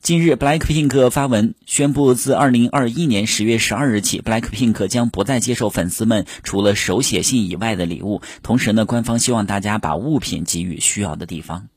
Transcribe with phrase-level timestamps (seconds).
[0.00, 8.22] 近日 blackpink 发文宣布自二零二一年十月十二日起 blackpink 将不再接受粉丝们除了手写信以外的礼物。
[8.42, 11.68] 同时呢官方希望大家把物品给予需要的地方。